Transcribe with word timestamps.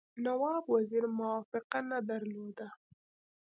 نواب 0.25 0.63
وزیر 0.73 1.03
موافقه 1.19 1.79
نه 1.89 1.99
درلوده. 2.09 2.67